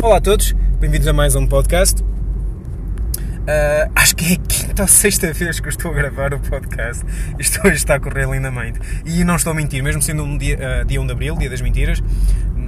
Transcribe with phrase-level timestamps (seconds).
[0.00, 2.02] Olá a todos, bem-vindos a mais um podcast.
[2.02, 6.40] Uh, acho que é a quinta ou sexta vez que eu estou a gravar o
[6.40, 7.04] podcast.
[7.38, 8.80] Isto hoje está a correr lindamente.
[9.04, 11.50] E não estou a mentir, mesmo sendo um dia, uh, dia 1 de Abril, dia
[11.50, 12.02] das mentiras,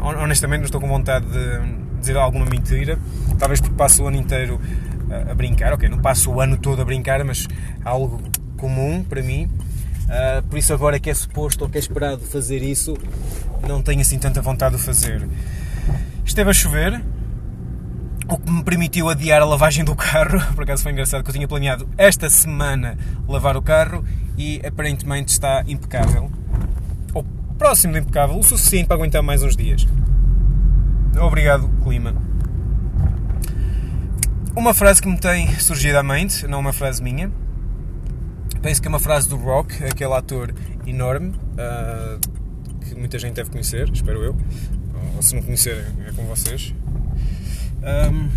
[0.00, 2.98] honestamente não estou com vontade de dizer alguma mentira.
[3.38, 4.60] Talvez porque passo o ano inteiro
[5.08, 5.72] uh, a brincar.
[5.72, 7.46] Ok, não passo o ano todo a brincar, mas
[7.84, 8.20] algo
[8.56, 9.50] comum para mim.
[10.04, 12.96] Uh, por isso agora que é suposto ou que é esperado fazer isso,
[13.66, 15.26] não tenho assim tanta vontade de fazer.
[16.24, 17.02] Esteve a chover,
[18.28, 20.40] o que me permitiu adiar a lavagem do carro.
[20.54, 22.96] Por acaso foi engraçado que eu tinha planeado esta semana
[23.28, 24.04] lavar o carro
[24.36, 26.30] e aparentemente está impecável.
[27.12, 27.24] Ou
[27.58, 29.86] próximo de impecável, o suficiente para aguentar mais uns dias.
[31.20, 32.14] Obrigado, clima.
[34.54, 37.30] Uma frase que me tem surgido à mente, não uma frase minha,
[38.60, 40.54] penso que é uma frase do Rock, aquele ator
[40.86, 42.20] enorme, uh,
[42.80, 44.36] que muita gente deve conhecer, espero eu.
[45.16, 46.74] Ou se não conhecerem, é com vocês
[47.82, 48.28] um,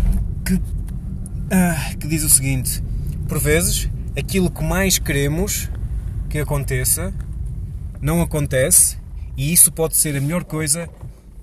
[0.44, 2.82] que, uh, que diz o seguinte:
[3.28, 5.70] por vezes, aquilo que mais queremos
[6.28, 7.14] que aconteça
[8.00, 8.98] não acontece
[9.36, 10.88] e isso pode ser a melhor coisa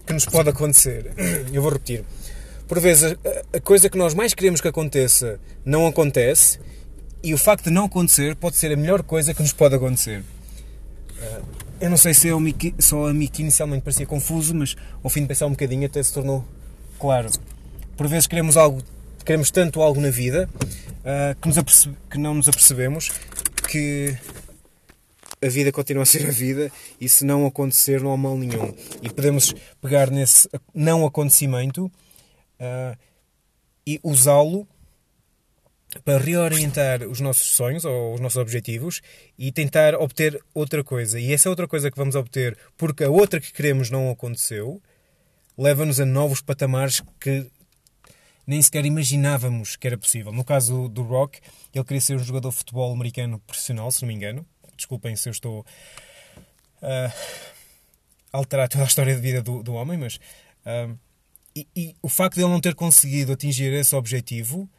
[0.05, 1.13] que nos pode acontecer.
[1.51, 2.03] Eu vou repetir.
[2.67, 6.59] Por vezes, a, a coisa que nós mais queremos que aconteça não acontece
[7.23, 10.23] e o facto de não acontecer pode ser a melhor coisa que nos pode acontecer.
[11.21, 11.41] Ah,
[11.83, 12.39] eu não sei se eu
[12.79, 16.01] só a mim que inicialmente parecia confuso, mas ao fim de pensar um bocadinho até
[16.01, 16.45] se tornou
[16.97, 17.29] claro
[17.95, 18.81] por vezes queremos algo,
[19.25, 20.49] queremos tanto algo na vida
[20.99, 23.11] uh, que, nos que não nos apercebemos
[23.69, 24.17] que
[25.41, 28.73] a vida continua a ser a vida e se não acontecer não há mal nenhum.
[29.01, 32.97] E podemos pegar nesse não acontecimento uh,
[33.85, 34.67] e usá-lo
[36.03, 39.02] para reorientar os nossos sonhos ou os nossos objetivos
[39.38, 41.19] e tentar obter outra coisa.
[41.19, 44.81] E essa outra coisa que vamos obter porque a outra que queremos não aconteceu
[45.58, 47.45] leva-nos a novos patamares que
[48.45, 50.31] nem sequer imaginávamos que era possível.
[50.31, 51.39] No caso do Rock,
[51.73, 54.45] ele queria ser um jogador de futebol americano profissional, se não me engano.
[54.75, 55.66] Desculpem se eu estou
[56.81, 57.13] a
[58.34, 60.16] alterar toda a história de vida do, do homem, mas.
[60.66, 60.97] Uh,
[61.56, 64.69] e, e, o facto de ele não ter conseguido atingir esse objetivo uh,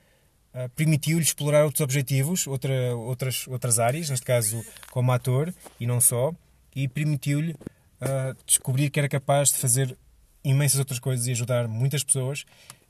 [0.77, 6.33] permitiu-lhe explorar outros objetivos, outra, outras, outras áreas, neste caso como ator e não só,
[6.75, 9.97] e permitiu-lhe uh, descobrir que era capaz de fazer
[10.45, 12.45] imensas outras coisas e ajudar muitas pessoas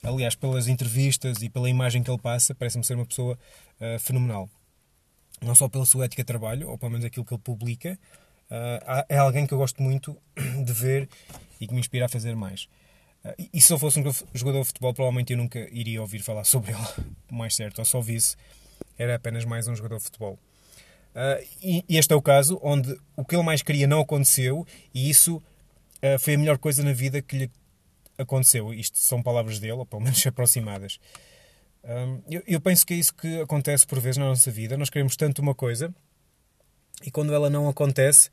[0.05, 3.39] Aliás, pelas entrevistas e pela imagem que ele passa, parece-me ser uma pessoa
[3.81, 4.51] uh, fenomenal.
[5.41, 7.99] Não só pela sua ética de trabalho, ou pelo menos aquilo que ele publica,
[8.51, 10.15] uh, é alguém que eu gosto muito
[10.63, 11.09] de ver
[11.59, 12.69] e que me inspira a fazer mais.
[13.25, 16.45] Uh, e se eu fosse um jogador de futebol, provavelmente eu nunca iria ouvir falar
[16.45, 18.37] sobre ele, mais certo, ou só visse,
[18.99, 20.39] era apenas mais um jogador de futebol.
[21.15, 25.09] Uh, e este é o caso onde o que ele mais queria não aconteceu e
[25.09, 27.51] isso uh, foi a melhor coisa na vida que lhe
[28.19, 28.75] aconteceu.
[28.75, 30.99] Isto são palavras dele, ou pelo menos aproximadas.
[31.85, 34.77] Um, eu, eu, penso que é isso que acontece por vezes na nossa vida.
[34.77, 35.95] Nós queremos tanto uma coisa
[37.05, 38.31] e quando ela não acontece,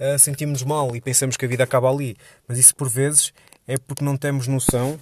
[0.00, 2.16] uh, sentimos-nos mal e pensamos que a vida acaba ali.
[2.48, 3.32] Mas isso por vezes
[3.66, 4.98] é porque não temos noção.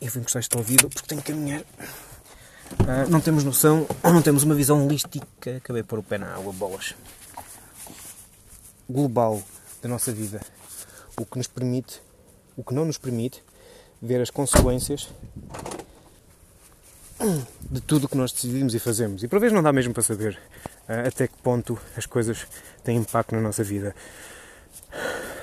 [0.00, 1.60] Eu vou encostar isto ao ouvido porque tenho que caminhar.
[1.60, 5.56] Uh, não temos noção ou não temos uma visão holística.
[5.56, 6.94] Acabei de pôr o pé na água, bolas.
[8.88, 9.42] Global
[9.82, 10.40] da nossa vida.
[11.18, 12.00] O que nos permite,
[12.56, 13.42] o que não nos permite
[14.00, 15.08] ver as consequências
[17.70, 19.22] de tudo o que nós decidimos e fazemos.
[19.22, 20.38] E por vezes não dá mesmo para saber
[20.88, 22.46] uh, até que ponto as coisas
[22.82, 23.94] têm impacto na nossa vida.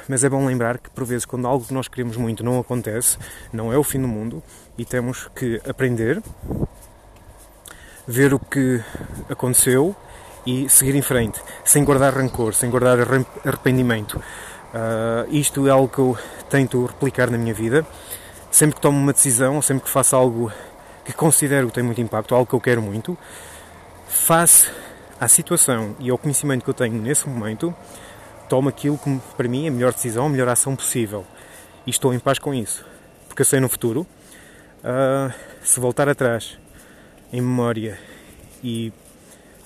[0.07, 3.17] Mas é bom lembrar que por vezes quando algo que nós queremos muito não acontece,
[3.51, 4.41] não é o fim do mundo
[4.77, 6.21] e temos que aprender,
[8.07, 8.81] ver o que
[9.29, 9.95] aconteceu
[10.45, 12.97] e seguir em frente, sem guardar rancor, sem guardar
[13.45, 14.15] arrependimento.
[14.17, 16.17] Uh, isto é algo que eu
[16.49, 17.85] tento replicar na minha vida
[18.51, 20.51] sempre que tomo uma decisão, sempre que faço algo
[21.05, 23.17] que considero que tem muito impacto, algo que eu quero muito,
[24.07, 24.71] face
[25.19, 27.73] à situação e ao conhecimento que eu tenho nesse momento,
[28.49, 31.25] tomo aquilo que para mim é a melhor decisão, a melhor ação possível.
[31.85, 32.85] E estou em paz com isso.
[33.27, 34.05] Porque eu sei no futuro,
[34.79, 36.57] uh, se voltar atrás
[37.31, 37.99] em memória
[38.63, 38.91] e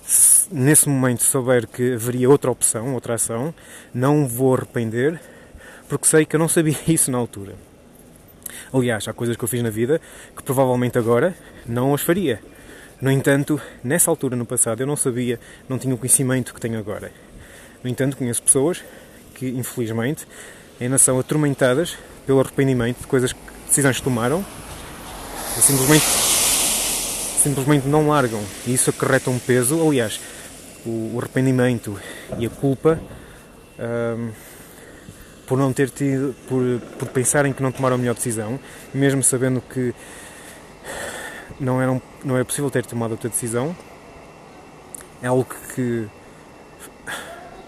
[0.03, 3.53] se, nesse momento souber que haveria outra opção, outra ação,
[3.93, 5.19] não vou arrepender,
[5.87, 7.55] porque sei que eu não sabia isso na altura.
[8.73, 10.01] Aliás, há coisas que eu fiz na vida
[10.35, 11.35] que provavelmente agora
[11.65, 12.41] não as faria.
[13.01, 16.77] No entanto, nessa altura no passado eu não sabia, não tinha o conhecimento que tenho
[16.77, 17.11] agora.
[17.83, 18.83] No entanto, conheço pessoas
[19.35, 20.27] que, infelizmente,
[20.79, 23.35] ainda são atormentadas pelo arrependimento de coisas,
[23.67, 24.45] decisões que tomaram
[25.57, 26.05] e simplesmente,
[27.41, 28.41] simplesmente não largam.
[28.67, 29.81] E isso acarreta um peso.
[29.87, 30.19] Aliás,
[30.85, 31.99] o, arrependimento
[32.37, 32.99] e a culpa.
[33.79, 34.31] Hum,
[35.51, 36.63] por não ter tido, por,
[36.97, 38.57] por pensarem que não tomaram a melhor decisão,
[38.93, 39.93] mesmo sabendo que
[41.59, 43.75] não, era, não é possível ter tomado outra decisão,
[45.21, 45.45] é algo
[45.75, 46.07] que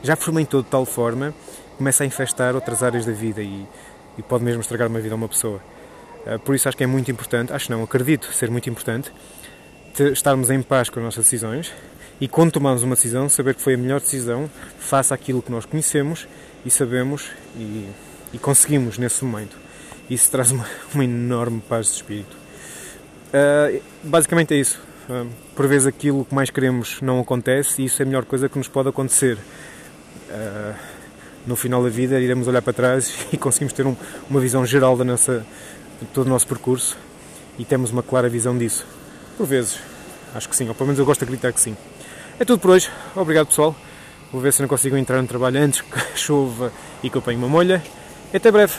[0.04, 1.34] já fermentou de tal forma
[1.78, 3.66] começa a infestar outras áreas da vida e,
[4.18, 5.60] e pode mesmo estragar uma vida a uma pessoa.
[6.26, 9.12] Uh, por isso acho que é muito importante, acho não, acredito ser muito importante,
[10.12, 11.74] estarmos em paz com as nossas decisões
[12.22, 15.66] e quando tomamos uma decisão, saber que foi a melhor decisão face àquilo que nós
[15.66, 16.28] conhecemos
[16.66, 17.90] e sabemos e,
[18.32, 19.58] e conseguimos nesse momento.
[20.10, 22.36] Isso traz uma, uma enorme paz de espírito.
[23.30, 24.80] Uh, basicamente é isso.
[25.10, 28.48] Uh, por vezes aquilo que mais queremos não acontece e isso é a melhor coisa
[28.48, 29.38] que nos pode acontecer.
[30.34, 30.74] Uh,
[31.46, 33.96] no final da vida iremos olhar para trás e conseguimos ter um,
[34.30, 35.46] uma visão geral da nossa,
[36.02, 36.98] de todo o nosso percurso
[37.60, 38.86] e temos uma clara visão disso.
[39.38, 39.80] Por vezes,
[40.34, 41.76] acho que sim, ou pelo menos eu gosto de acreditar que sim.
[42.40, 42.90] É tudo por hoje.
[43.16, 43.76] Obrigado pessoal.
[44.32, 46.72] Vou ver se não consigo entrar no trabalho antes que chova
[47.04, 47.84] e que eu ponha uma molha.
[48.34, 48.74] Até breve.